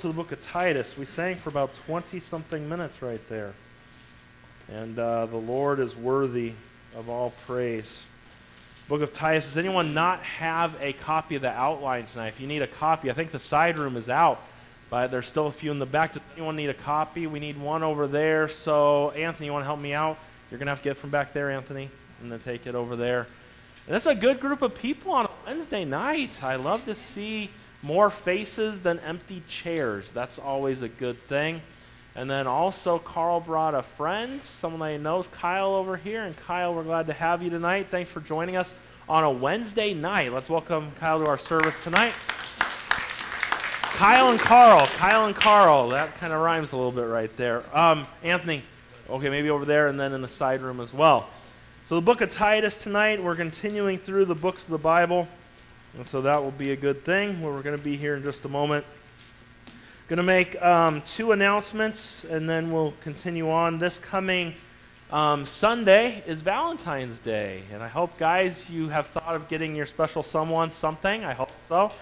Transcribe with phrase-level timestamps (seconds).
[0.00, 0.96] to the book of Titus.
[0.96, 3.52] We sang for about 20 something minutes right there.
[4.72, 6.54] And uh, the Lord is worthy
[6.96, 8.02] of all praise.
[8.88, 9.44] Book of Titus.
[9.44, 12.28] Does anyone not have a copy of the outline tonight?
[12.28, 14.40] If you need a copy, I think the side room is out,
[14.88, 16.14] but there's still a few in the back.
[16.14, 17.26] Does anyone need a copy?
[17.26, 18.48] We need one over there.
[18.48, 20.16] So, Anthony, you want to help me out?
[20.50, 21.90] You're going to have to get from back there, Anthony,
[22.22, 23.26] and then take it over there.
[23.86, 26.42] And that's a good group of people on a Wednesday night.
[26.42, 27.50] I love to see
[27.82, 30.10] more faces than empty chairs.
[30.10, 31.62] That's always a good thing.
[32.14, 36.22] And then also, Carl brought a friend, someone that he knows, Kyle over here.
[36.22, 37.86] And Kyle, we're glad to have you tonight.
[37.88, 38.74] Thanks for joining us
[39.08, 40.32] on a Wednesday night.
[40.32, 42.12] Let's welcome Kyle to our service tonight.
[44.00, 44.86] Kyle and Carl.
[44.86, 45.90] Kyle and Carl.
[45.90, 47.64] That kind of rhymes a little bit right there.
[47.76, 48.64] Um, Anthony.
[49.08, 51.28] Okay, maybe over there and then in the side room as well.
[51.84, 55.26] So, the book of Titus tonight, we're continuing through the books of the Bible.
[55.96, 57.42] And so that will be a good thing.
[57.42, 58.84] Where we're going to be here in just a moment.
[60.08, 63.78] Going to make um, two announcements, and then we'll continue on.
[63.78, 64.54] This coming
[65.12, 69.86] um, Sunday is Valentine's Day, and I hope, guys, you have thought of getting your
[69.86, 71.24] special someone something.
[71.24, 71.92] I hope so.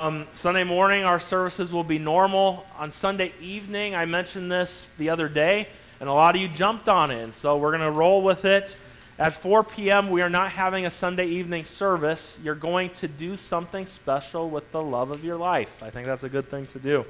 [0.00, 2.66] Um, Sunday morning, our services will be normal.
[2.78, 5.68] On Sunday evening, I mentioned this the other day,
[6.00, 8.44] and a lot of you jumped on it, and so we're going to roll with
[8.44, 8.76] it.
[9.18, 12.38] At 4 p.m., we are not having a Sunday evening service.
[12.40, 15.82] You're going to do something special with the love of your life.
[15.82, 17.04] I think that's a good thing to do.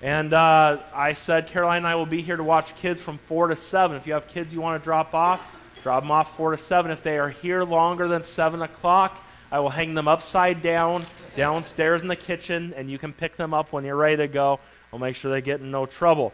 [0.00, 3.48] And uh, I said Caroline and I will be here to watch kids from 4
[3.48, 3.96] to 7.
[3.96, 5.44] If you have kids you want to drop off,
[5.82, 6.88] drop them off 4 to 7.
[6.92, 12.02] If they are here longer than 7 o'clock, I will hang them upside down downstairs
[12.02, 14.60] in the kitchen, and you can pick them up when you're ready to go.
[14.92, 16.32] We'll make sure they get in no trouble.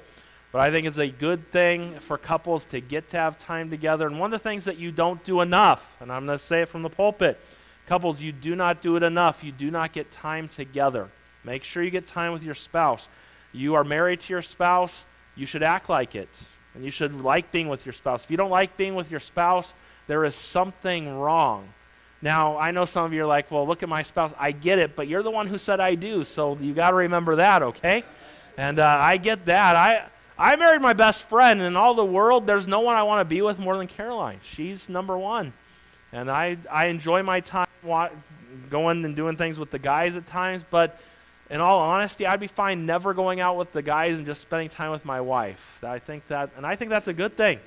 [0.57, 4.07] But I think it's a good thing for couples to get to have time together.
[4.07, 6.63] And one of the things that you don't do enough, and I'm going to say
[6.63, 7.39] it from the pulpit
[7.87, 9.45] couples, you do not do it enough.
[9.45, 11.11] You do not get time together.
[11.45, 13.11] Make sure you get time with your spouse.
[13.53, 16.49] You are married to your spouse, you should act like it.
[16.75, 18.25] And you should like being with your spouse.
[18.25, 19.75] If you don't like being with your spouse,
[20.07, 21.69] there is something wrong.
[22.23, 24.33] Now, I know some of you are like, well, look at my spouse.
[24.39, 26.97] I get it, but you're the one who said I do, so you got to
[26.97, 28.05] remember that, okay?
[28.57, 29.77] And uh, I get that.
[29.77, 30.07] I,
[30.39, 33.21] I married my best friend, and in all the world, there's no one I want
[33.21, 34.41] to be with more than Caroline.
[34.43, 35.53] She's number one.
[36.13, 38.11] And I, I enjoy my time wa-
[38.71, 41.01] going and doing things with the guys at times, but
[41.49, 44.69] in all honesty, I'd be fine never going out with the guys and just spending
[44.69, 45.81] time with my wife.
[45.83, 47.61] I think that, and I think that's a good thing.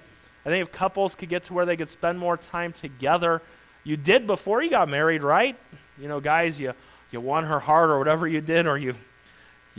[0.46, 3.42] I think if couples could get to where they could spend more time together,
[3.84, 5.58] you did before you got married, right?
[5.98, 6.74] You know, guys, you,
[7.12, 8.94] you won her heart or whatever you did, or you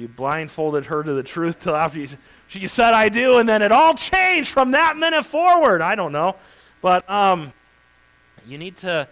[0.00, 2.08] you blindfolded her to the truth till after you,
[2.48, 5.82] you said I do, and then it all changed from that minute forward.
[5.82, 6.36] I don't know.
[6.80, 7.52] But um,
[8.46, 9.06] you need to,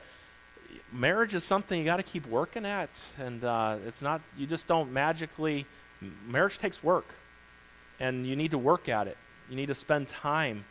[0.93, 2.91] marriage is something you got to keep working at.
[3.19, 5.66] And uh, it's not, you just don't magically,
[6.27, 7.06] marriage takes work.
[8.00, 9.19] And you need to work at it.
[9.50, 10.65] You need to spend time.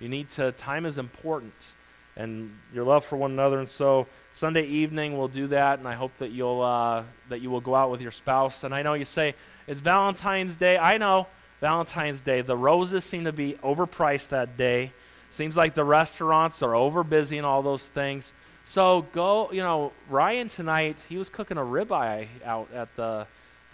[0.00, 1.74] You need to, time is important.
[2.16, 3.58] And your love for one another.
[3.58, 4.06] And so,
[4.38, 7.74] Sunday evening we'll do that, and I hope that you'll uh, that you will go
[7.74, 8.62] out with your spouse.
[8.62, 9.34] And I know you say
[9.66, 10.78] it's Valentine's Day.
[10.78, 11.26] I know
[11.60, 12.42] Valentine's Day.
[12.42, 14.92] The roses seem to be overpriced that day.
[15.32, 18.32] Seems like the restaurants are over busy and all those things.
[18.64, 23.26] So go, you know, Ryan tonight he was cooking a ribeye out at the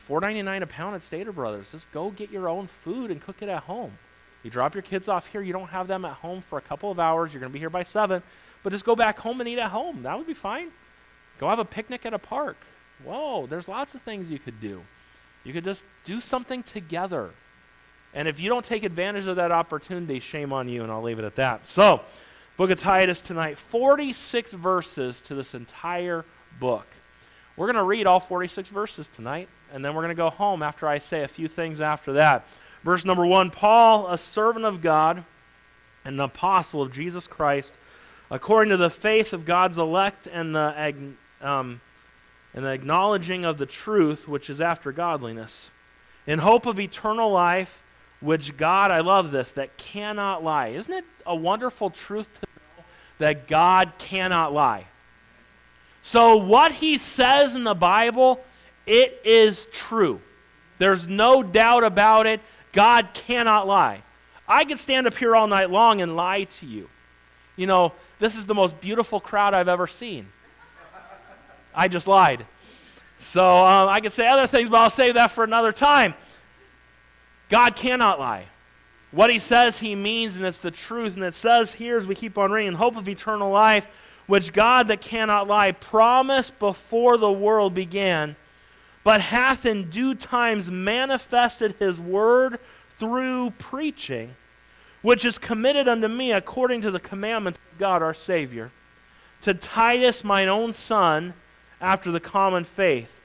[0.09, 1.73] 4.99 a pound at Stater Brothers.
[1.73, 3.99] Just go get your own food and cook it at home.
[4.43, 5.43] You drop your kids off here.
[5.43, 7.35] You don't have them at home for a couple of hours.
[7.35, 8.23] You're going to be here by seven.
[8.65, 10.03] But just go back home and eat at home.
[10.03, 10.73] That would be fine.
[11.39, 12.57] Go have a picnic at a park.
[13.05, 14.83] Whoa, there's lots of things you could do.
[15.45, 17.31] You could just do something together.
[18.15, 21.19] And if you don't take advantage of that opportunity, shame on you, and I'll leave
[21.19, 21.69] it at that.
[21.69, 22.01] So,
[22.57, 26.25] book of Titus tonight, 46 verses to this entire
[26.59, 26.87] book.
[27.57, 30.63] We're going to read all 46 verses tonight, and then we're going to go home
[30.63, 32.47] after I say a few things after that.
[32.83, 35.25] Verse number one Paul, a servant of God
[36.05, 37.77] and an apostle of Jesus Christ
[38.35, 41.81] according to the faith of God's elect and the, um,
[42.53, 45.71] and the acknowledging of the truth which is after godliness,
[46.27, 47.81] in hope of eternal life,
[48.19, 50.69] which God, I love this, that cannot lie.
[50.69, 52.85] Isn't it a wonderful truth to know
[53.19, 54.87] that God cannot lie?
[56.03, 58.43] So, what he says in the Bible,
[58.85, 60.21] it is true.
[60.79, 62.41] There's no doubt about it.
[62.73, 64.03] God cannot lie.
[64.49, 66.91] I could stand up here all night long and lie to you.
[67.57, 70.29] You know, this is the most beautiful crowd I've ever seen.
[71.75, 72.47] I just lied.
[73.19, 76.15] So um, I could say other things, but I'll save that for another time.
[77.49, 78.47] God cannot lie.
[79.11, 81.15] What he says, he means, and it's the truth.
[81.15, 83.87] And it says here, as we keep on reading, hope of eternal life,
[84.27, 88.37] which God that cannot lie promised before the world began
[89.05, 92.59] but hath in due times manifested his word
[92.99, 94.35] through preaching,
[95.03, 98.71] which is committed unto me according to the commandments God our Savior,
[99.43, 101.35] to Titus, mine own son,
[101.81, 103.21] after the common faith.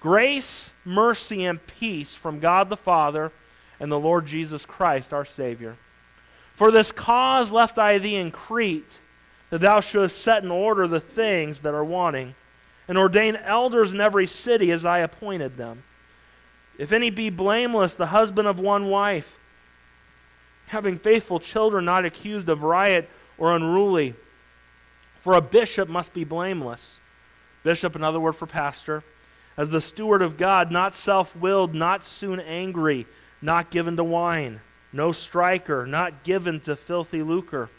[0.00, 3.32] Grace, mercy, and peace from God the Father
[3.80, 5.76] and the Lord Jesus Christ our Savior.
[6.54, 9.00] For this cause left I thee in Crete,
[9.50, 12.34] that thou shouldest set in order the things that are wanting
[12.86, 15.84] and ordain elders in every city as I appointed them.
[16.78, 19.38] If any be blameless, the husband of one wife,
[20.66, 23.08] having faithful children, not accused of riot
[23.38, 24.14] or unruly.
[25.20, 26.98] For a bishop must be blameless.
[27.62, 29.02] Bishop, another word for pastor,
[29.56, 33.06] as the steward of God, not self willed, not soon angry,
[33.40, 34.60] not given to wine,
[34.92, 37.70] no striker, not given to filthy lucre,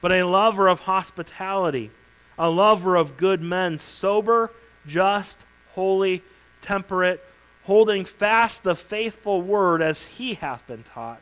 [0.00, 1.90] but a lover of hospitality
[2.38, 4.50] a lover of good men, sober,
[4.86, 6.22] just, holy,
[6.60, 7.22] temperate,
[7.64, 11.20] holding fast the faithful word as he hath been taught,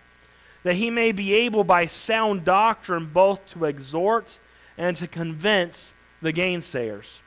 [0.62, 4.38] that he may be able by sound doctrine both to exhort
[4.78, 7.20] and to convince the gainsayers.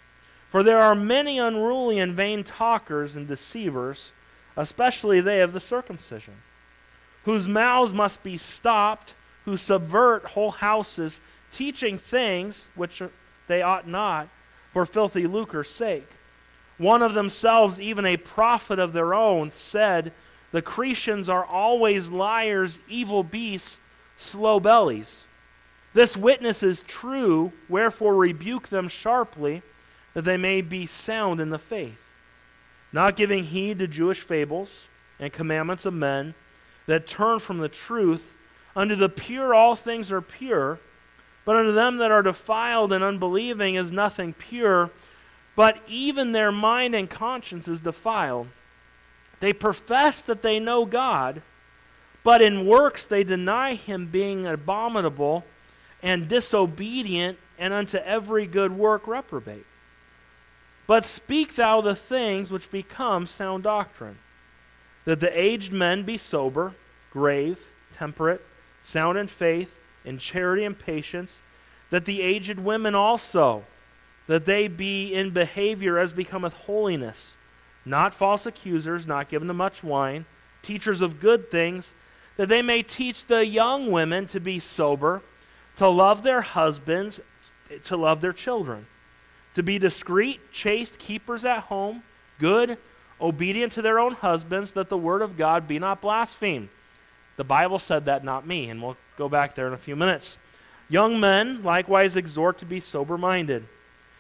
[0.50, 4.12] For there are many unruly and vain talkers and deceivers,
[4.56, 6.36] especially they of the circumcision,
[7.24, 11.20] whose mouths must be stopped, who subvert whole houses,
[11.52, 13.02] teaching things which
[13.48, 14.30] they ought not,
[14.72, 16.08] for filthy lucre's sake.
[16.78, 20.12] One of themselves, even a prophet of their own, said,
[20.56, 23.81] The Cretians are always liars, evil beasts,
[24.16, 25.25] slow bellies.
[25.94, 29.63] This witness is true, wherefore rebuke them sharply,
[30.13, 32.00] that they may be sound in the faith,
[32.94, 34.88] not giving heed to Jewish fables
[35.19, 36.36] and commandments of men
[36.86, 38.34] that turn from the truth.
[38.78, 40.80] Unto the pure all things are pure
[41.44, 44.90] but unto them that are defiled and unbelieving is nothing pure,
[45.54, 48.48] but even their mind and conscience is defiled.
[49.40, 51.42] They profess that they know God,
[52.24, 55.46] but in works they deny him being abominable
[56.02, 59.66] and disobedient, and unto every good work reprobate.
[60.88, 64.20] But speak thou the things which become sound doctrine,
[65.06, 66.76] that the aged men be sober,
[67.12, 67.60] grave,
[67.94, 68.46] temperate,
[68.81, 71.42] sound in faith in charity and patience,
[71.90, 73.64] that the aged women also,
[74.28, 77.36] that they be in behavior as becometh holiness,
[77.86, 80.26] not false accusers, not given to much wine,
[80.62, 81.94] teachers of good things,
[82.38, 85.22] that they may teach the young women to be sober,
[85.76, 87.22] to love their husbands,
[87.84, 88.88] to love their children,
[89.54, 92.04] to be discreet, chaste, keepers at home,
[92.40, 92.78] good,
[93.22, 96.70] obedient to their own husbands, that the word of God be not blasphemed.
[97.38, 100.38] The Bible said that, not me, and we'll go back there in a few minutes.
[100.90, 103.68] Young men likewise exhort to be sober minded.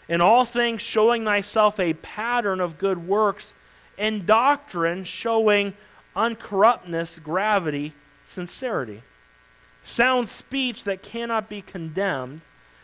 [0.07, 3.53] In all things, showing thyself a pattern of good works,
[3.97, 5.73] in doctrine, showing
[6.15, 7.93] uncorruptness, gravity,
[8.23, 9.03] sincerity.
[9.83, 12.41] Sound speech that cannot be condemned,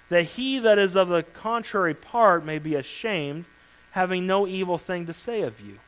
[0.09, 3.45] that he that is of the contrary part may be ashamed,
[3.91, 5.79] having no evil thing to say of you.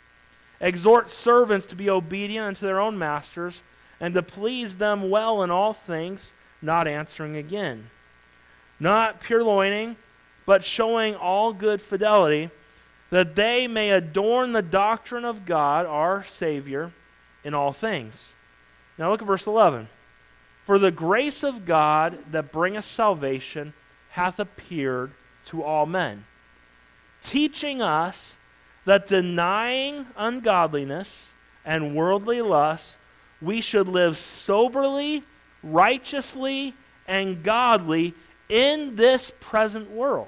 [0.60, 3.64] Exhort servants to be obedient unto their own masters
[4.00, 7.90] and to please them well in all things, not answering again.
[8.80, 9.98] Not purloining,
[10.46, 12.50] but showing all good fidelity,
[13.10, 16.92] that they may adorn the doctrine of God, our Savior,
[17.44, 18.34] in all things.
[18.98, 19.88] Now look at verse 11.
[20.66, 23.74] For the grace of God that bringeth salvation
[24.12, 25.12] hath appeared
[25.46, 26.26] to all men,
[27.22, 28.38] teaching us
[28.86, 31.32] that denying ungodliness
[31.66, 32.98] and worldly lusts,
[33.42, 35.24] we should live soberly,
[35.62, 36.74] righteously,
[37.08, 38.14] and godly
[38.50, 40.28] in this present world,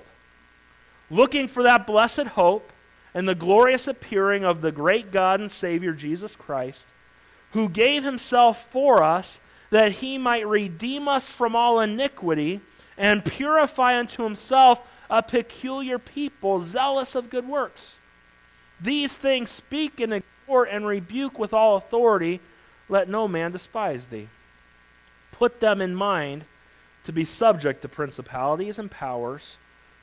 [1.09, 2.71] looking for that blessed hope
[3.13, 6.85] and the glorious appearing of the great God and Savior Jesus Christ,
[7.51, 12.61] who gave himself for us that he might redeem us from all iniquity
[12.97, 17.97] and purify unto himself a peculiar people, zealous of good works.
[18.79, 22.41] These things speak and exhort and rebuke with all authority.
[22.89, 24.27] Let no man despise thee.
[25.31, 26.45] Put them in mind
[27.03, 29.57] to be subject to principalities and powers,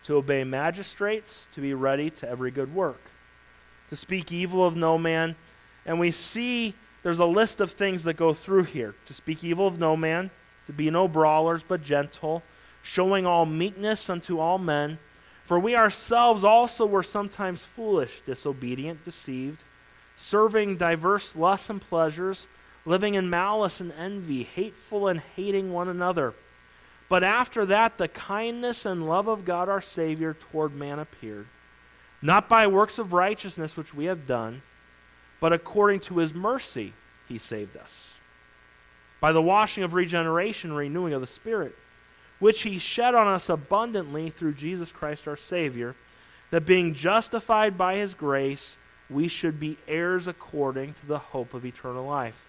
[0.04, 3.00] to obey magistrates, to be ready to every good work,
[3.88, 5.36] to speak evil of no man.
[5.86, 9.66] And we see there's a list of things that go through here to speak evil
[9.66, 10.30] of no man,
[10.66, 12.42] to be no brawlers, but gentle,
[12.82, 14.98] showing all meekness unto all men.
[15.44, 19.62] For we ourselves also were sometimes foolish, disobedient, deceived,
[20.16, 22.48] serving diverse lusts and pleasures
[22.84, 26.34] living in malice and envy, hateful and hating one another.
[27.08, 31.46] But after that, the kindness and love of God our Savior toward man appeared,
[32.22, 34.62] not by works of righteousness which we have done,
[35.40, 36.94] but according to his mercy
[37.28, 38.14] he saved us.
[39.20, 41.76] By the washing of regeneration renewing of the Spirit,
[42.38, 45.94] which he shed on us abundantly through Jesus Christ our Savior,
[46.50, 48.76] that being justified by his grace,
[49.08, 52.46] we should be heirs according to the hope of eternal life.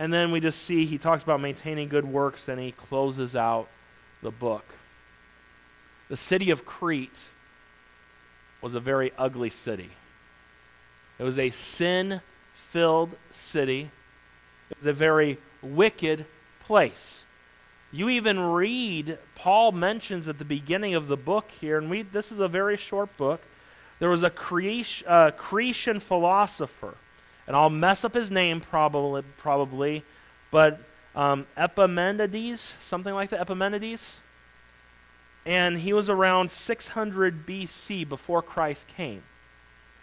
[0.00, 3.68] And then we just see he talks about maintaining good works, and he closes out
[4.22, 4.64] the book.
[6.08, 7.32] The city of Crete
[8.62, 9.90] was a very ugly city.
[11.18, 12.22] It was a sin
[12.54, 13.90] filled city,
[14.70, 16.24] it was a very wicked
[16.60, 17.26] place.
[17.92, 22.32] You even read, Paul mentions at the beginning of the book here, and we, this
[22.32, 23.42] is a very short book.
[23.98, 24.32] There was a
[25.06, 26.94] uh, Cretan philosopher,
[27.46, 30.04] and I'll mess up his name probably, probably
[30.50, 30.80] but
[31.14, 34.18] um, Epimenides, something like that, Epimenides.
[35.46, 39.22] And he was around 600 BC before Christ came.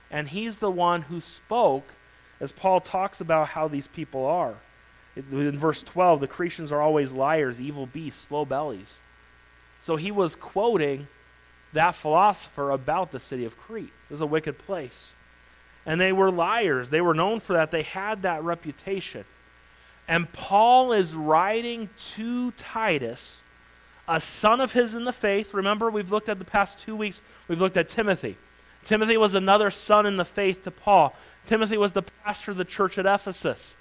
[0.09, 1.85] And he's the one who spoke
[2.39, 4.55] as Paul talks about how these people are.
[5.15, 9.01] In verse 12, the Cretans are always liars, evil beasts, slow bellies.
[9.81, 11.07] So he was quoting
[11.73, 13.91] that philosopher about the city of Crete.
[14.09, 15.13] It was a wicked place.
[15.87, 16.89] And they were liars.
[16.89, 17.71] They were known for that.
[17.71, 19.25] They had that reputation.
[20.07, 23.41] And Paul is writing to Titus,
[24.07, 25.53] a son of his in the faith.
[25.53, 28.37] Remember, we've looked at the past two weeks, we've looked at Timothy.
[28.83, 31.13] Timothy was another son in the faith to Paul.
[31.45, 33.75] Timothy was the pastor of the church at Ephesus.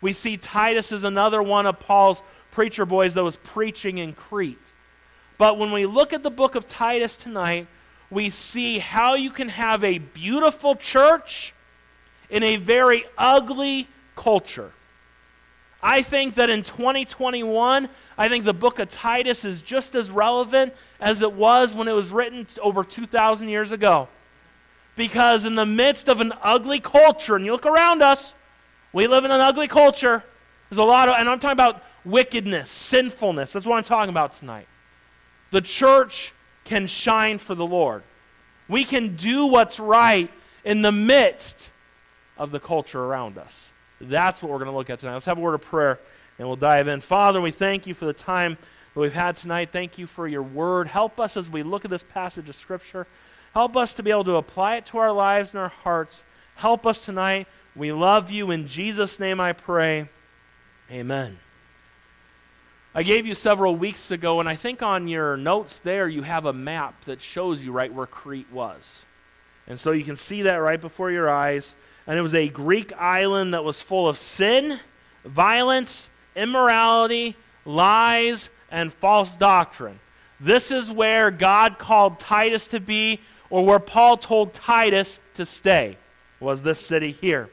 [0.00, 2.22] We see Titus is another one of Paul's
[2.52, 4.58] preacher boys that was preaching in Crete.
[5.36, 7.66] But when we look at the book of Titus tonight,
[8.10, 11.54] we see how you can have a beautiful church
[12.30, 14.72] in a very ugly culture.
[15.82, 20.74] I think that in 2021, I think the book of Titus is just as relevant
[21.00, 24.08] as it was when it was written over 2,000 years ago.
[24.96, 28.34] Because in the midst of an ugly culture, and you look around us,
[28.92, 30.24] we live in an ugly culture.
[30.70, 33.52] There's a lot of, and I'm talking about wickedness, sinfulness.
[33.52, 34.66] That's what I'm talking about tonight.
[35.50, 36.32] The church
[36.66, 38.02] can shine for the Lord.
[38.68, 40.30] We can do what's right
[40.64, 41.70] in the midst
[42.36, 43.70] of the culture around us.
[44.00, 45.14] That's what we're going to look at tonight.
[45.14, 45.98] Let's have a word of prayer
[46.38, 47.00] and we'll dive in.
[47.00, 48.58] Father, we thank you for the time
[48.94, 49.70] that we've had tonight.
[49.72, 50.88] Thank you for your word.
[50.88, 53.06] Help us as we look at this passage of Scripture.
[53.54, 56.24] Help us to be able to apply it to our lives and our hearts.
[56.56, 57.46] Help us tonight.
[57.74, 58.50] We love you.
[58.50, 60.08] In Jesus' name I pray.
[60.90, 61.38] Amen.
[62.96, 66.46] I gave you several weeks ago, and I think on your notes there you have
[66.46, 69.04] a map that shows you right where Crete was.
[69.68, 71.76] And so you can see that right before your eyes
[72.06, 74.78] and it was a Greek island that was full of sin,
[75.24, 79.98] violence, immorality, lies, and false doctrine.
[80.38, 85.98] This is where God called Titus to be, or where Paul told Titus to stay,
[86.40, 87.50] was this city here.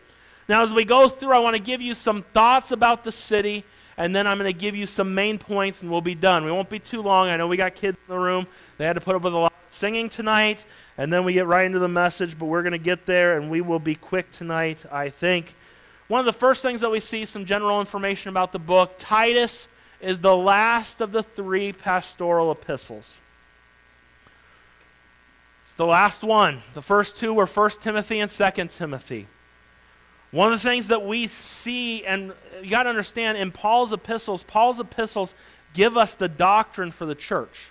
[0.47, 3.63] Now, as we go through, I want to give you some thoughts about the city,
[3.97, 6.45] and then I'm going to give you some main points, and we'll be done.
[6.45, 7.29] We won't be too long.
[7.29, 8.47] I know we got kids in the room.
[8.77, 10.65] They had to put up with a lot of singing tonight,
[10.97, 13.49] and then we get right into the message, but we're going to get there and
[13.49, 15.55] we will be quick tonight, I think.
[16.07, 19.67] One of the first things that we see, some general information about the book Titus
[19.99, 23.17] is the last of the three pastoral epistles.
[25.63, 26.61] It's the last one.
[26.73, 29.27] The first two were 1 Timothy and 2 Timothy.
[30.33, 34.41] One of the things that we see, and you got to understand, in Paul's epistles,
[34.41, 35.35] Paul's epistles
[35.75, 37.69] give us the doctrine for the church.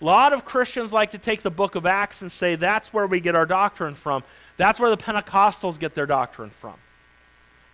[0.00, 3.06] A lot of Christians like to take the book of Acts and say that's where
[3.06, 4.22] we get our doctrine from.
[4.56, 6.76] That's where the Pentecostals get their doctrine from.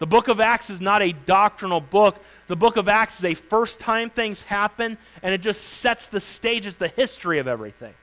[0.00, 2.16] The book of Acts is not a doctrinal book.
[2.48, 6.18] The book of Acts is a first time things happen, and it just sets the
[6.18, 7.94] stage, it's the history of everything.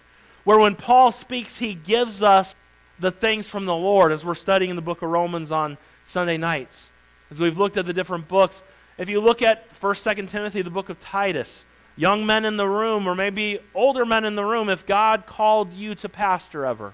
[0.46, 2.56] Where when Paul speaks, he gives us
[3.00, 6.92] the things from the Lord as we're studying the book of Romans on Sunday nights.
[7.30, 8.64] As we've looked at the different books.
[8.98, 11.66] If you look at 1st, 2nd Timothy, the book of Titus,
[11.96, 15.74] young men in the room, or maybe older men in the room, if God called
[15.74, 16.94] you to pastor ever,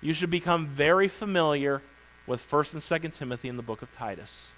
[0.00, 1.82] you should become very familiar
[2.26, 4.48] with 1st and 2nd Timothy in the book of Titus.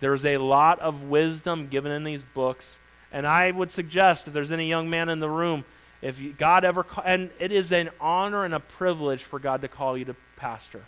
[0.00, 2.78] There's a lot of wisdom given in these books,
[3.10, 5.64] and I would suggest if there's any young man in the room,
[6.02, 9.96] if God ever, and it is an honor and a privilege for God to call
[9.96, 10.84] you to pastor.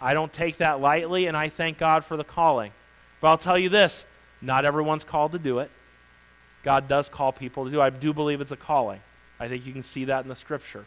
[0.00, 2.72] I don't take that lightly, and I thank God for the calling.
[3.20, 4.04] But I'll tell you this
[4.40, 5.70] not everyone's called to do it.
[6.62, 7.80] God does call people to do.
[7.80, 9.00] I do believe it's a calling.
[9.40, 10.84] I think you can see that in the scripture.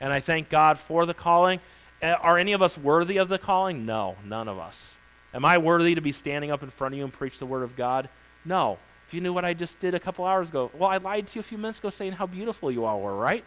[0.00, 1.60] And I thank God for the calling.
[2.02, 3.86] Eh, are any of us worthy of the calling?
[3.86, 4.96] No, none of us.
[5.32, 7.62] Am I worthy to be standing up in front of you and preach the word
[7.62, 8.08] of God?
[8.44, 8.78] No.
[9.06, 11.36] If you knew what I just did a couple hours ago, well, I lied to
[11.36, 13.44] you a few minutes ago saying how beautiful you all were, right?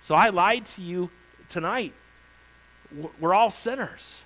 [0.00, 1.10] So I lied to you
[1.48, 1.92] tonight.
[3.20, 4.20] We're all sinners.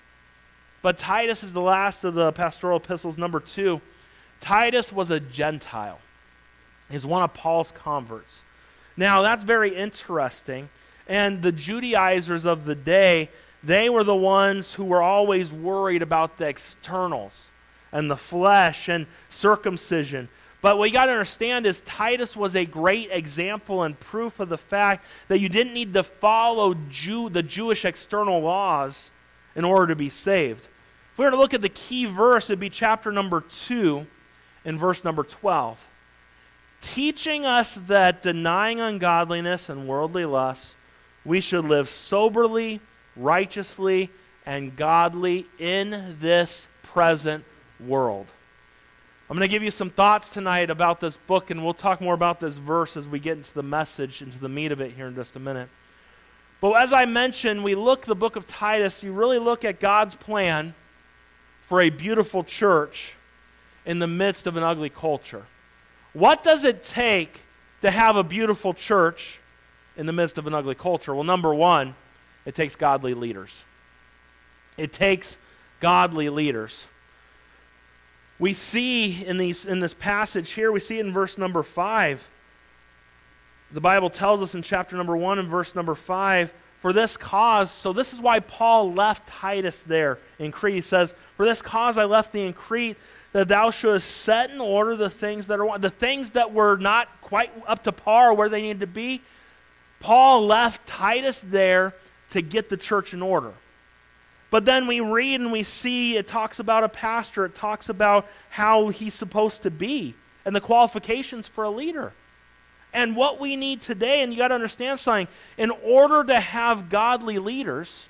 [0.86, 3.80] But Titus is the last of the pastoral epistles, number two.
[4.38, 5.98] Titus was a Gentile,
[6.88, 8.44] he's one of Paul's converts.
[8.96, 10.68] Now, that's very interesting.
[11.08, 13.30] And the Judaizers of the day,
[13.64, 17.48] they were the ones who were always worried about the externals
[17.90, 20.28] and the flesh and circumcision.
[20.60, 24.50] But what you got to understand is Titus was a great example and proof of
[24.50, 29.10] the fact that you didn't need to follow Jew, the Jewish external laws
[29.56, 30.68] in order to be saved.
[31.16, 34.06] If we were to look at the key verse, it'd be chapter number 2
[34.66, 35.88] and verse number 12.
[36.82, 40.74] Teaching us that denying ungodliness and worldly lusts,
[41.24, 42.80] we should live soberly,
[43.16, 44.10] righteously,
[44.44, 47.46] and godly in this present
[47.80, 48.26] world.
[49.30, 52.12] I'm going to give you some thoughts tonight about this book, and we'll talk more
[52.12, 55.06] about this verse as we get into the message, into the meat of it here
[55.06, 55.70] in just a minute.
[56.60, 60.14] But as I mentioned, we look the book of Titus, you really look at God's
[60.14, 60.74] plan
[61.66, 63.14] for a beautiful church
[63.84, 65.44] in the midst of an ugly culture.
[66.12, 67.42] What does it take
[67.82, 69.40] to have a beautiful church
[69.96, 71.14] in the midst of an ugly culture?
[71.14, 71.94] Well, number one,
[72.44, 73.64] it takes godly leaders.
[74.76, 75.38] It takes
[75.80, 76.86] godly leaders
[78.38, 82.28] we see in, these, in this passage here, we see it in verse number 5.
[83.72, 87.70] The Bible tells us in chapter number 1 and verse number 5 for this cause,
[87.70, 90.74] so this is why Paul left Titus there in Crete.
[90.74, 92.96] He says, For this cause I left thee in Crete,
[93.32, 97.08] that thou shouldst set in order the things that are the things that were not
[97.20, 99.22] quite up to par where they needed to be.
[100.00, 101.94] Paul left Titus there
[102.30, 103.52] to get the church in order.
[104.50, 108.26] But then we read and we see it talks about a pastor, it talks about
[108.48, 110.14] how he's supposed to be
[110.44, 112.12] and the qualifications for a leader.
[112.96, 116.88] And what we need today, and you got to understand something, in order to have
[116.88, 118.08] godly leaders,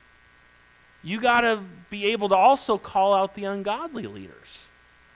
[1.03, 4.67] you got to be able to also call out the ungodly leaders.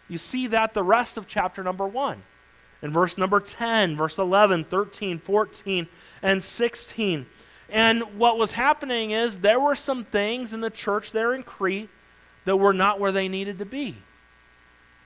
[0.08, 2.20] You see that the rest of chapter number 1.
[2.82, 5.86] In verse number 10, verse 11, 13, 14,
[6.20, 7.26] and 16.
[7.68, 11.90] And what was happening is there were some things in the church there in Crete
[12.44, 13.98] that were not where they needed to be.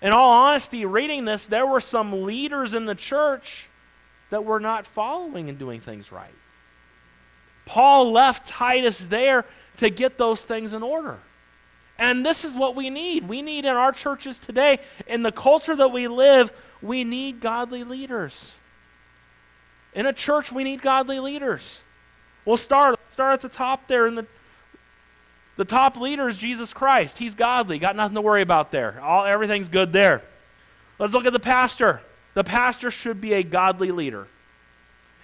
[0.01, 3.69] In all honesty, reading this, there were some leaders in the church
[4.35, 6.35] that we're not following and doing things right.
[7.67, 9.45] Paul left Titus there
[9.77, 11.21] to get those things in order.
[12.01, 13.29] And this is what we need.
[13.29, 17.85] We need in our churches today, in the culture that we live, we need godly
[17.85, 18.51] leaders.
[19.95, 21.85] In a church, we need godly leaders.
[22.45, 24.09] We'll start, start at the top there.
[24.09, 24.27] In the,
[25.57, 27.19] the top leader is Jesus Christ.
[27.19, 27.79] He's godly.
[27.79, 29.01] Got nothing to worry about there.
[29.01, 30.23] All, everything's good there.
[30.99, 32.03] Let's look at the pastor.
[32.35, 34.27] The pastor should be a godly leader.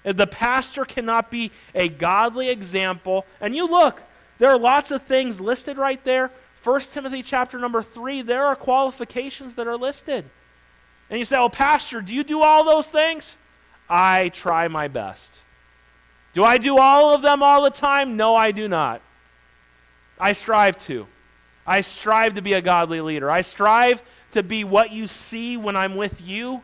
[0.04, 4.02] The pastor cannot be a godly example, and you look,
[4.38, 6.30] there are lots of things listed right there.
[6.64, 10.24] 1 Timothy chapter number 3, there are qualifications that are listed.
[11.10, 13.36] And you say, Oh, Pastor, do you do all those things?
[13.88, 15.40] I try my best.
[16.32, 18.16] Do I do all of them all the time?
[18.16, 19.02] No, I do not.
[20.18, 21.06] I strive to.
[21.66, 23.30] I strive to be a godly leader.
[23.30, 26.62] I strive to be what you see when I'm with you,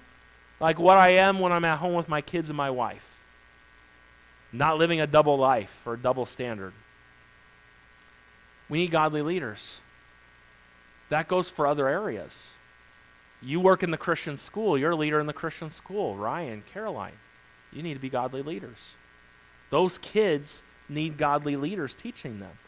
[0.61, 3.07] like what I am when I'm at home with my kids and my wife.
[4.53, 6.73] Not living a double life or a double standard.
[8.69, 9.81] We need godly leaders.
[11.11, 12.49] That goes for other areas.
[13.43, 16.17] You work in the Christian school, you're a leader in the Christian school.
[16.17, 17.19] Ryan, Caroline,
[17.73, 18.79] you need to be godly leaders.
[19.71, 22.59] Those kids need godly leaders teaching them.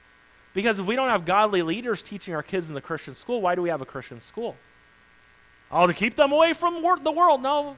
[0.55, 3.55] Because if we don't have godly leaders teaching our kids in the Christian school, why
[3.55, 4.57] do we have a Christian school?
[5.71, 7.43] Oh, to keep them away from the world.
[7.43, 7.77] No,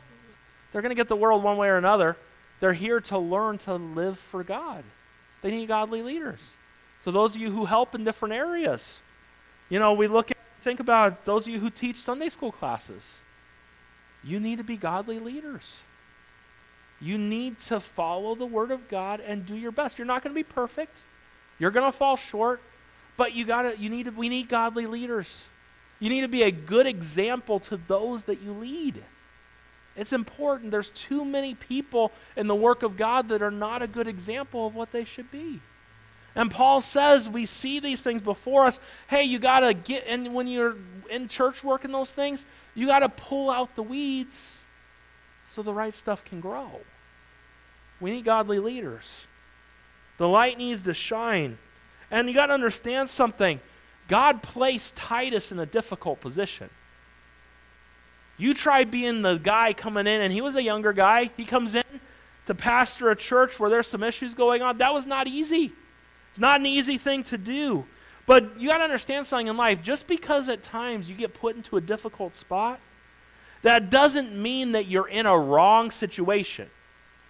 [0.72, 2.16] they're going to get the world one way or another.
[2.61, 4.85] They're here to learn to live for God.
[5.42, 6.40] They need godly leaders.
[7.05, 9.00] So, those of you who help in different areas,
[9.68, 13.18] you know, we look at, think about those of you who teach Sunday school classes.
[14.22, 15.76] You need to be godly leaders.
[17.00, 19.96] You need to follow the Word of God and do your best.
[19.96, 20.98] You're not going to be perfect.
[21.59, 22.61] You're going to fall short,
[23.16, 25.44] but you got to you need to, we need godly leaders.
[26.01, 29.05] You need to be a good example to those that you lead.
[29.97, 30.71] It's important.
[30.71, 34.67] There's too many people in the work of God that are not a good example
[34.67, 35.61] of what they should be.
[36.35, 38.81] And Paul says we see these things before us.
[39.09, 40.77] Hey, you got to get and when you're
[41.11, 44.61] in church working those things, you got to pull out the weeds
[45.49, 46.81] so the right stuff can grow.
[48.01, 49.27] We need godly leaders.
[50.19, 51.59] The light needs to shine.
[52.11, 53.61] And you got to understand something.
[54.11, 56.68] God placed Titus in a difficult position.
[58.38, 61.31] You try being the guy coming in, and he was a younger guy.
[61.37, 61.85] He comes in
[62.46, 64.79] to pastor a church where there's some issues going on.
[64.79, 65.73] That was not easy.
[66.31, 67.87] It's not an easy thing to do.
[68.27, 69.81] But you got to understand something in life.
[69.81, 72.81] Just because at times you get put into a difficult spot,
[73.62, 76.68] that doesn't mean that you're in a wrong situation.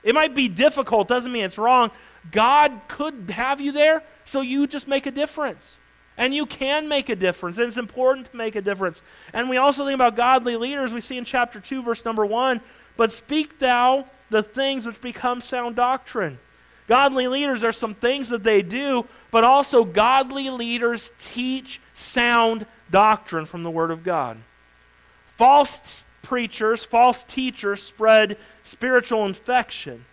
[0.02, 1.90] It might be difficult, doesn't mean it's wrong.
[2.30, 5.76] God could have you there, so you just make a difference.
[6.20, 9.00] And you can make a difference, and it's important to make a difference.
[9.32, 10.92] And we also think about godly leaders.
[10.92, 12.60] We see in chapter 2, verse number 1
[12.98, 16.38] But speak thou the things which become sound doctrine.
[16.88, 23.46] Godly leaders, there's some things that they do, but also godly leaders teach sound doctrine
[23.46, 24.36] from the Word of God.
[25.38, 30.04] False preachers, false teachers spread spiritual infection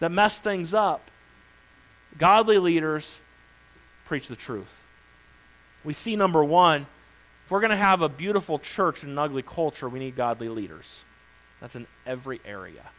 [0.00, 1.10] that mess things up.
[2.18, 3.20] Godly leaders
[4.04, 4.81] preach the truth.
[5.84, 6.86] We see number one,
[7.44, 10.48] if we're going to have a beautiful church in an ugly culture, we need godly
[10.48, 11.00] leaders.
[11.60, 12.90] That's in every area.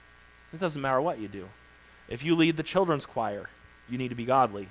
[0.53, 1.49] It doesn't matter what you do.
[2.09, 3.49] If you lead the children's choir,
[3.89, 4.67] you need to be godly.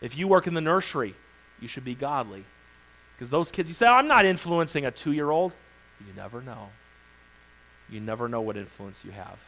[0.00, 1.14] If you work in the nursery,
[1.60, 2.44] you should be godly.
[3.14, 5.54] Because those kids, you say, I'm not influencing a two year old.
[6.06, 6.68] You never know.
[7.88, 9.38] You never know what influence you have.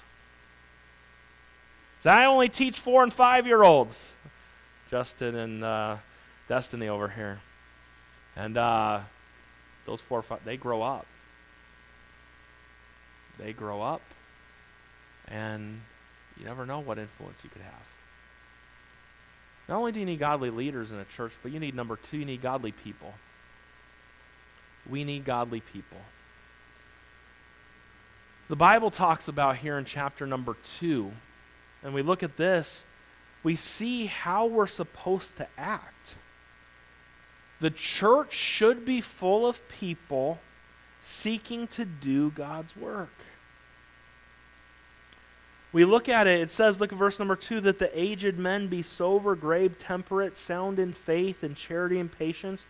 [2.00, 4.14] So I only teach four and five year olds.
[4.90, 5.96] Justin and uh,
[6.48, 7.40] Destiny over here.
[8.38, 9.00] And uh,
[9.84, 11.06] those four five, they grow up.
[13.38, 14.02] They grow up.
[15.26, 15.82] And
[16.38, 17.74] you never know what influence you could have.
[19.68, 22.18] Not only do you need godly leaders in a church, but you need number two,
[22.18, 23.12] you need godly people.
[24.88, 25.98] We need godly people.
[28.48, 31.12] The Bible talks about here in chapter number two,
[31.82, 32.84] and we look at this,
[33.42, 36.14] we see how we're supposed to act.
[37.60, 40.38] The church should be full of people
[41.02, 43.10] seeking to do God's work.
[45.72, 48.68] We look at it, it says, look at verse number two, that the aged men
[48.68, 52.66] be sober, grave, temperate, sound in faith and charity and patience,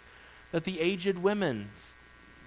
[0.50, 1.68] that the aged women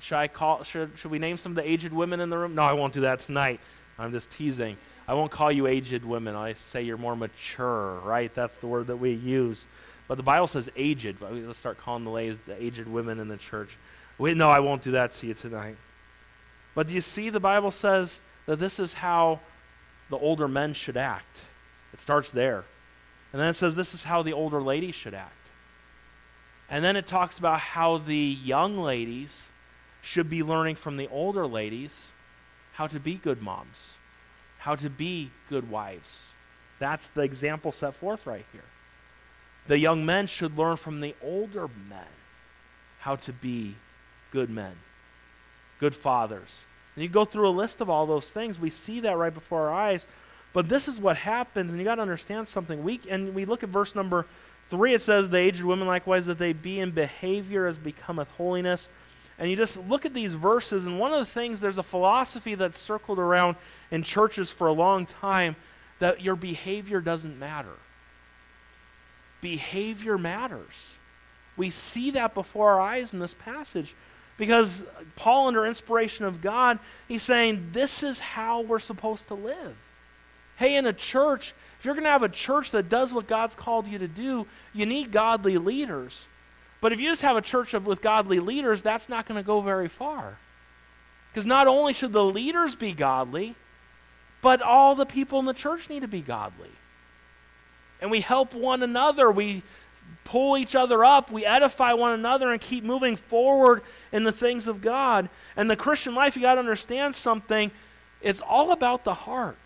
[0.02, 0.64] should I call?
[0.64, 2.56] Should, should we name some of the aged women in the room?
[2.56, 3.60] No, I won't do that tonight.
[4.00, 4.78] I'm just teasing.
[5.08, 6.36] I won't call you aged women.
[6.36, 8.34] I say you're more mature, right?
[8.34, 9.68] That's the word that we use.
[10.12, 11.22] But the Bible says aged.
[11.22, 13.78] Let's start calling the ladies the aged women in the church.
[14.18, 15.78] Wait, no, I won't do that to you tonight.
[16.76, 19.40] But do you see the Bible says that this is how
[20.10, 21.44] the older men should act?
[21.94, 22.66] It starts there.
[23.32, 25.48] And then it says this is how the older ladies should act.
[26.70, 29.48] And then it talks about how the young ladies
[30.02, 32.12] should be learning from the older ladies
[32.74, 33.92] how to be good moms,
[34.58, 36.26] how to be good wives.
[36.80, 38.66] That's the example set forth right here.
[39.68, 42.08] The young men should learn from the older men
[43.00, 43.76] how to be
[44.32, 44.74] good men,
[45.80, 46.62] good fathers.
[46.96, 49.70] And you go through a list of all those things, we see that right before
[49.70, 50.08] our eyes.
[50.54, 52.84] But this is what happens, and you got to understand something.
[52.84, 54.26] We, and we look at verse number
[54.70, 58.90] three, it says, The aged women likewise, that they be in behavior as becometh holiness,
[59.40, 62.54] and you just look at these verses, and one of the things, there's a philosophy
[62.54, 63.56] that's circled around
[63.90, 65.56] in churches for a long time
[66.00, 67.74] that your behavior doesn't matter.
[69.42, 70.94] Behavior matters.
[71.58, 73.96] We see that before our eyes in this passage
[74.38, 74.84] because
[75.16, 79.76] Paul, under inspiration of God, he's saying this is how we're supposed to live.
[80.56, 83.54] Hey, in a church, if you're going to have a church that does what God's
[83.54, 86.26] called you to do, you need godly leaders.
[86.82, 89.46] But if you just have a church of, with godly leaders, that's not going to
[89.46, 90.40] go very far.
[91.32, 93.56] Because not only should the leaders be godly,
[94.42, 96.72] but all the people in the church need to be godly.
[98.02, 99.32] And we help one another.
[99.32, 99.64] We
[100.24, 101.32] pull each other up.
[101.32, 105.30] We edify one another and keep moving forward in the things of God.
[105.56, 107.72] And the Christian life, you got to understand something.
[108.22, 109.58] It's all about the heart.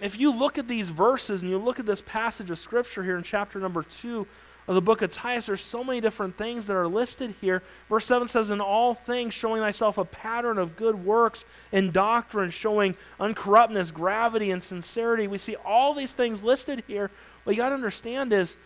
[0.00, 3.16] If you look at these verses and you look at this passage of Scripture here
[3.16, 4.26] in chapter number 2,
[4.66, 7.62] of the book of Titus, there's so many different things that are listed here.
[7.90, 12.50] Verse 7 says, In all things, showing thyself a pattern of good works, and doctrine,
[12.50, 15.26] showing uncorruptness, gravity, and sincerity.
[15.26, 17.10] We see all these things listed here.
[17.44, 18.56] What you got to understand is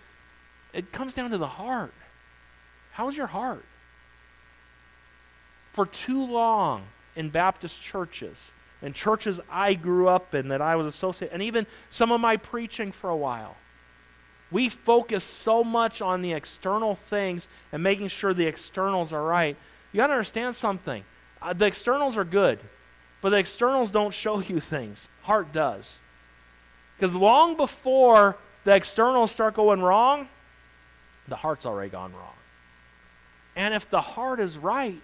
[0.72, 1.94] it comes down to the heart.
[2.92, 3.64] How's your heart?
[5.72, 6.84] For too long
[7.16, 11.66] in Baptist churches, and churches I grew up in that I was associated, and even
[11.90, 13.56] some of my preaching for a while
[14.50, 19.56] we focus so much on the external things and making sure the externals are right.
[19.92, 21.04] You got to understand something.
[21.40, 22.58] Uh, the externals are good,
[23.20, 25.08] but the externals don't show you things.
[25.22, 25.98] Heart does.
[26.96, 30.28] Because long before the externals start going wrong,
[31.28, 32.34] the heart's already gone wrong.
[33.54, 35.02] And if the heart is right,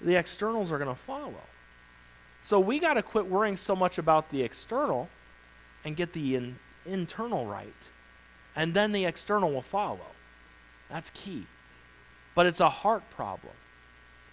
[0.00, 1.34] the externals are going to follow.
[2.42, 5.08] So we got to quit worrying so much about the external
[5.84, 7.72] and get the in, internal right
[8.56, 10.06] and then the external will follow.
[10.90, 11.46] That's key.
[12.34, 13.54] But it's a heart problem.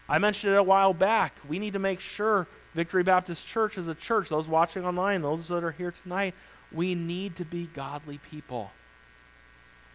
[0.10, 1.36] I mentioned it a while back.
[1.48, 5.48] We need to make sure Victory Baptist Church is a church, those watching online, those
[5.50, 6.34] that are here tonight,
[6.72, 8.72] we need to be godly people.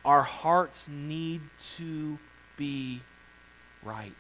[0.05, 1.41] Our hearts need
[1.77, 2.19] to
[2.57, 3.01] be
[3.83, 4.13] right.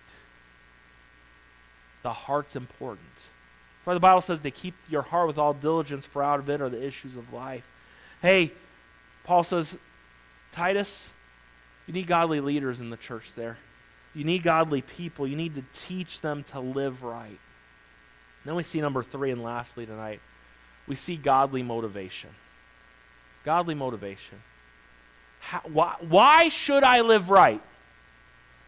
[2.02, 3.14] The heart's important.
[3.14, 6.48] That's why the Bible says to keep your heart with all diligence, for out of
[6.48, 7.64] it are the issues of life.
[8.22, 8.52] Hey,
[9.24, 9.78] Paul says,
[10.56, 11.10] Titus,
[11.86, 13.58] you need godly leaders in the church there.
[14.14, 15.26] You need godly people.
[15.26, 17.38] You need to teach them to live right.
[18.46, 20.20] Then we see number three, and lastly tonight,
[20.86, 22.30] we see godly motivation.
[23.44, 24.38] Godly motivation.
[25.40, 27.62] How, why, why should I live right?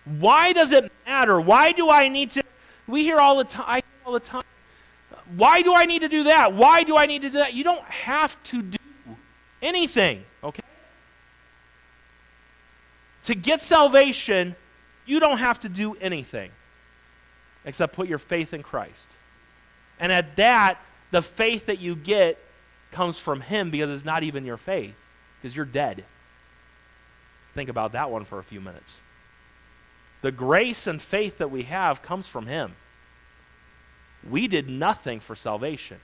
[0.05, 1.41] Why does it matter?
[1.41, 2.43] Why do I need to?
[2.87, 3.81] We hear all the time.
[4.05, 4.43] all the time.
[5.37, 6.53] Why do I need to do that?
[6.53, 7.55] Why do I need to do that?
[7.55, 8.79] You don't have to do
[9.63, 10.25] anything.
[10.45, 10.63] Okay.
[13.29, 14.57] To get salvation,
[15.05, 16.51] you don't have to do anything
[17.67, 19.07] except put your faith in Christ.
[20.01, 22.39] And at that, the faith that you get
[22.91, 24.95] comes from Him because it's not even your faith,
[25.37, 26.07] because you're dead.
[27.53, 28.97] Think about that one for a few minutes.
[30.23, 32.77] The grace and faith that we have comes from Him.
[34.27, 35.99] We did nothing for salvation,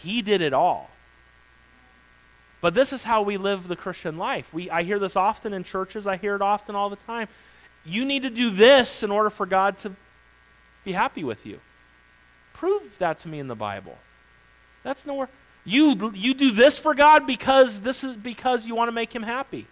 [0.00, 0.88] He did it all.
[2.60, 4.52] But this is how we live the Christian life.
[4.52, 7.28] We, I hear this often in churches, I hear it often all the time.
[7.84, 9.92] You need to do this in order for God to
[10.84, 11.60] be happy with you.
[12.52, 13.96] Prove that to me in the Bible.
[14.82, 15.28] That's nowhere.
[15.64, 19.22] You, you do this for God because this is because you want to make him
[19.22, 19.66] happy.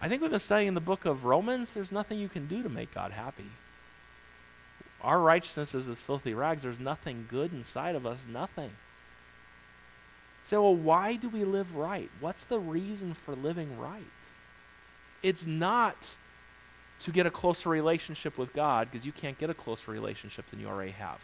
[0.00, 1.72] I think we've been studying the book of Romans.
[1.72, 3.46] There's nothing you can do to make God happy.
[5.00, 6.62] Our righteousness is as filthy rags.
[6.62, 8.70] There's nothing good inside of us, nothing.
[10.44, 12.10] So, well, why do we live right?
[12.20, 14.02] What's the reason for living right?
[15.22, 16.16] It's not
[17.00, 20.60] to get a closer relationship with God because you can't get a closer relationship than
[20.60, 21.20] you already have.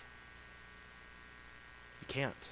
[2.01, 2.49] You can't.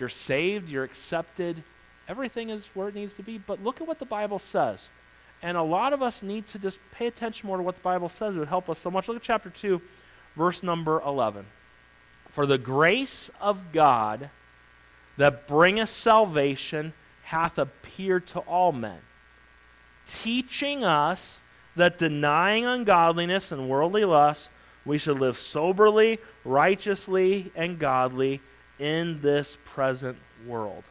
[0.00, 1.62] You're saved, you're accepted,
[2.08, 3.38] everything is where it needs to be.
[3.38, 4.90] But look at what the Bible says.
[5.42, 8.08] And a lot of us need to just pay attention more to what the Bible
[8.08, 8.34] says.
[8.34, 9.06] It would help us so much.
[9.06, 9.80] Look at chapter 2,
[10.34, 11.46] verse number 11.
[12.28, 14.30] For the grace of God
[15.16, 16.92] that bringeth salvation
[17.24, 19.00] hath appeared to all men,
[20.06, 21.42] teaching us
[21.74, 24.50] that denying ungodliness and worldly lusts,
[24.84, 28.40] we should live soberly, righteously, and godly
[28.78, 30.84] in this present world.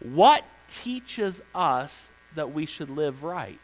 [0.00, 3.58] What teaches us that we should live right?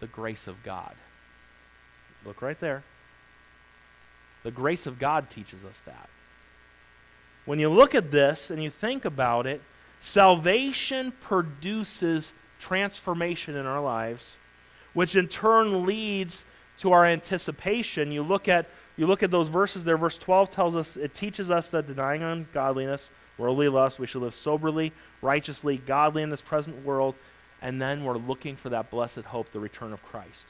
[0.00, 0.94] The grace of God.
[2.24, 2.84] Look right there.
[4.42, 6.08] The grace of God teaches us that.
[7.44, 9.60] When you look at this and you think about it,
[9.98, 14.36] salvation produces transformation in our lives,
[14.92, 16.44] which in turn leads
[16.78, 18.12] to our anticipation.
[18.12, 19.96] You look at you look at those verses there.
[19.96, 24.34] Verse 12 tells us it teaches us that denying ungodliness, worldly lust, we should live
[24.34, 27.14] soberly, righteously, godly in this present world,
[27.62, 30.48] and then we're looking for that blessed hope, the return of Christ.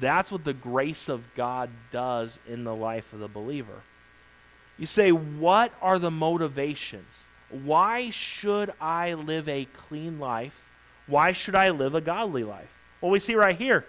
[0.00, 3.82] That's what the grace of God does in the life of the believer.
[4.80, 7.24] You say, what are the motivations?
[7.50, 10.70] Why should I live a clean life?
[11.06, 12.72] Why should I live a godly life?
[13.02, 13.84] Well, we see right here.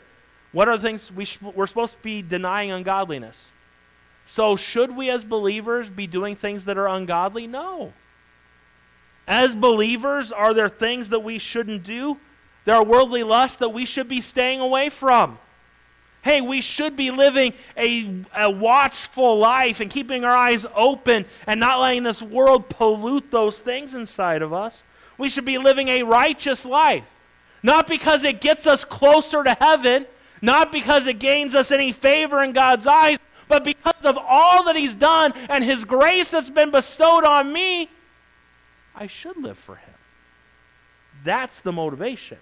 [0.52, 3.52] What are the things we sh- we're supposed to be denying ungodliness?
[4.26, 7.48] So, should we as believers be doing things that are ungodly?
[7.48, 7.94] No.
[9.26, 12.18] As believers, are there things that we shouldn't do?
[12.66, 15.40] There are worldly lusts that we should be staying away from.
[16.24, 21.60] Hey, we should be living a, a watchful life and keeping our eyes open and
[21.60, 24.84] not letting this world pollute those things inside of us.
[25.18, 27.06] We should be living a righteous life.
[27.64, 30.06] Not because it gets us closer to heaven,
[30.42, 34.76] not because it gains us any favor in God's eyes, but because of all that
[34.76, 37.90] He's done and His grace that's been bestowed on me,
[38.96, 39.94] I should live for Him.
[41.24, 42.38] That's the motivation.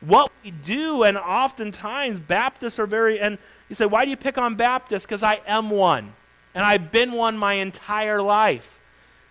[0.00, 4.38] What we do, and oftentimes Baptists are very, and you say, why do you pick
[4.38, 5.06] on Baptists?
[5.06, 6.12] Because I am one,
[6.54, 8.80] and I've been one my entire life.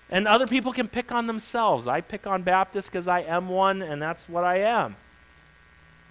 [0.09, 1.87] And other people can pick on themselves.
[1.87, 4.95] I pick on Baptists because I am one, and that's what I am.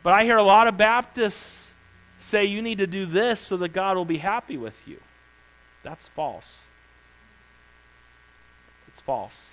[0.02, 1.72] But I hear a lot of Baptists
[2.18, 4.98] say you need to do this so that God will be happy with you.
[5.82, 6.62] That's false.
[8.88, 9.50] It's false.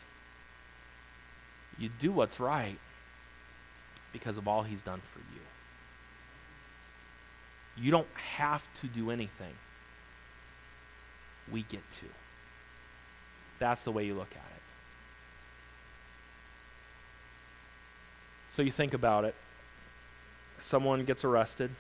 [1.78, 2.80] You do what's right
[4.12, 5.42] because of all He's done for you.
[7.78, 9.54] You don't have to do anything.
[11.52, 12.06] We get to.
[13.60, 14.62] That's the way you look at it.
[18.52, 19.36] So you think about it.
[20.60, 21.72] Someone gets arrested,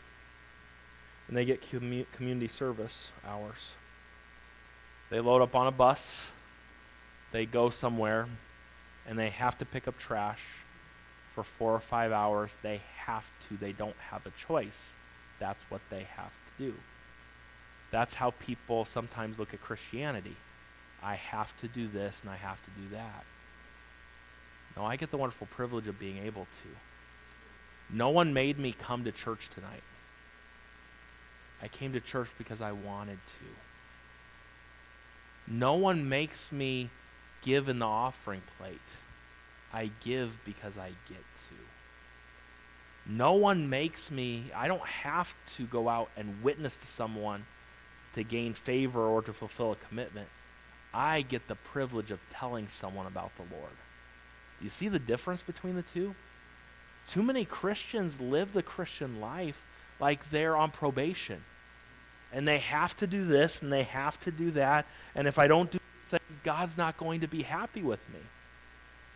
[1.27, 3.71] and they get commu- community service hours.
[5.09, 6.27] They load up on a bus,
[7.31, 8.27] they go somewhere,
[9.05, 10.43] and they have to pick up trash
[11.33, 12.57] for four or five hours.
[12.61, 14.91] They have to, they don't have a choice.
[15.39, 16.73] That's what they have to do.
[17.91, 20.35] That's how people sometimes look at Christianity.
[21.03, 23.25] I have to do this and I have to do that.
[24.77, 26.69] No, I get the wonderful privilege of being able to.
[27.93, 29.83] No one made me come to church tonight.
[31.61, 33.45] I came to church because I wanted to.
[35.47, 36.89] No one makes me
[37.41, 38.79] give in the offering plate.
[39.73, 41.55] I give because I get to.
[43.05, 47.45] No one makes me, I don't have to go out and witness to someone
[48.13, 50.27] to gain favor or to fulfill a commitment.
[50.93, 53.71] I get the privilege of telling someone about the Lord.
[54.61, 56.15] You see the difference between the two?
[57.07, 59.65] Too many Christians live the Christian life
[59.99, 61.43] like they're on probation.
[62.33, 64.85] And they have to do this and they have to do that.
[65.15, 68.19] And if I don't do things, God's not going to be happy with me.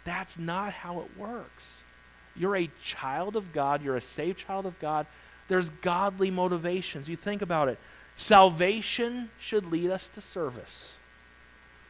[0.05, 1.81] That's not how it works.
[2.35, 5.07] You're a child of God, you're a saved child of God.
[5.47, 7.07] There's godly motivations.
[7.07, 7.77] You think about it.
[8.15, 10.93] Salvation should lead us to service.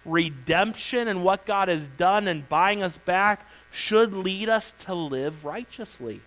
[0.04, 5.46] Redemption and what God has done and buying us back should lead us to live
[5.46, 6.22] righteously.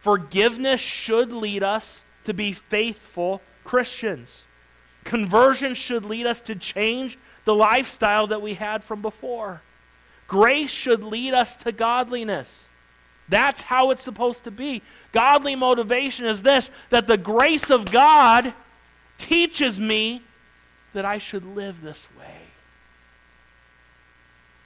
[0.00, 4.44] Forgiveness should lead us to be faithful Christians.
[5.04, 9.62] Conversion should lead us to change the lifestyle that we had from before.
[10.28, 12.66] Grace should lead us to godliness.
[13.28, 14.82] That's how it's supposed to be.
[15.12, 18.54] Godly motivation is this that the grace of God
[19.18, 20.22] teaches me
[20.92, 22.24] that I should live this way.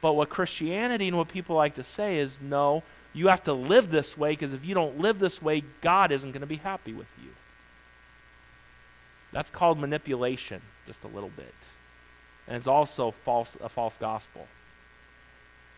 [0.00, 3.90] But what Christianity and what people like to say is no, you have to live
[3.90, 6.92] this way because if you don't live this way, God isn't going to be happy
[6.92, 7.30] with you.
[9.32, 11.54] That's called manipulation, just a little bit.
[12.46, 14.46] And it's also false, a false gospel.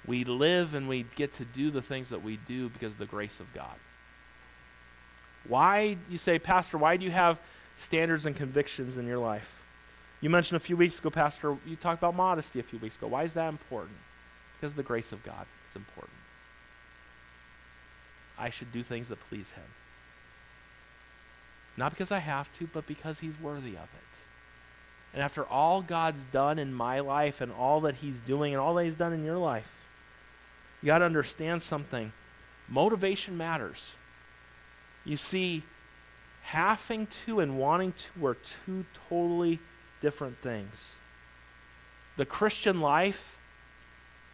[0.06, 3.06] We live and we get to do the things that we do because of the
[3.06, 3.76] grace of God.
[5.48, 7.38] Why, you say, Pastor, why do you have
[7.76, 9.62] standards and convictions in your life?
[10.20, 13.08] You mentioned a few weeks ago, Pastor, you talked about modesty a few weeks ago.
[13.08, 13.96] Why is that important?
[14.56, 15.46] Because of the grace of God.
[15.66, 16.16] It's important.
[18.38, 19.64] I should do things that please Him.
[21.76, 24.18] Not because I have to, but because He's worthy of it.
[25.12, 28.74] And after all God's done in my life and all that He's doing and all
[28.74, 29.70] that He's done in your life,
[30.84, 32.12] you got to understand something.
[32.68, 33.92] Motivation matters.
[35.06, 35.62] You see,
[36.42, 39.60] having to and wanting to are two totally
[40.02, 40.92] different things.
[42.18, 43.38] The Christian life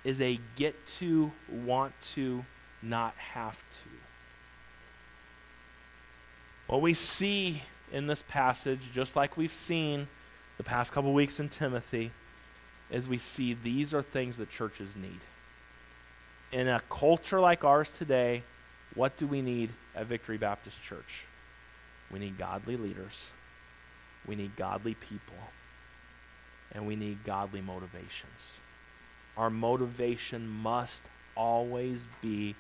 [0.03, 2.45] is a get to, want to,
[2.83, 3.91] not have to.
[6.67, 10.09] What we see in this passage, just like we've seen
[10.57, 12.11] the past couple weeks in Timothy,
[12.91, 15.21] is we see these are things that churches need
[16.53, 18.43] in a culture like ours today,
[18.95, 21.25] what do we need at Victory Baptist Church?
[22.11, 23.27] We need godly leaders.
[24.27, 25.37] We need godly people.
[26.73, 28.59] And we need godly motivations.
[29.37, 31.03] Our motivation must
[31.37, 32.57] always be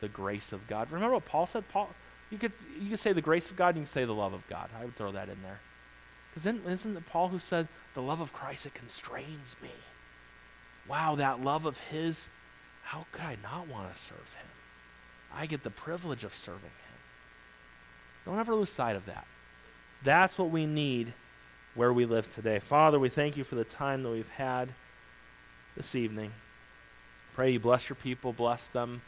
[0.00, 0.90] the grace of God.
[0.90, 1.68] Remember what Paul said?
[1.68, 1.90] Paul,
[2.30, 4.46] you could, you could say the grace of God, you can say the love of
[4.48, 4.70] God.
[4.80, 5.60] I would throw that in there.
[6.30, 9.70] Because isn't it Paul who said, the love of Christ, it constrains me?
[10.88, 12.28] Wow, that love of his
[12.92, 14.46] how could I not want to serve him?
[15.34, 16.98] I get the privilege of serving him.
[18.26, 19.26] Don't ever lose sight of that.
[20.04, 21.14] That's what we need
[21.74, 22.58] where we live today.
[22.58, 24.74] Father, we thank you for the time that we've had
[25.74, 26.32] this evening.
[27.34, 29.00] Pray you bless your people, bless them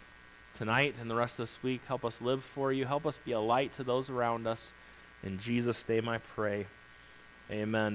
[0.55, 1.83] tonight and the rest of this week.
[1.87, 2.87] Help us live for you.
[2.87, 4.73] Help us be a light to those around us.
[5.23, 6.67] In Jesus' name I pray.
[7.51, 7.93] Amen.